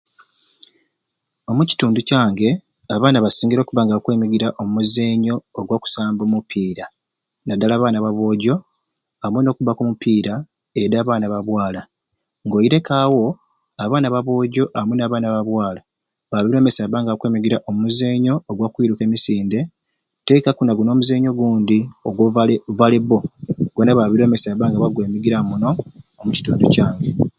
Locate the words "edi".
10.81-10.95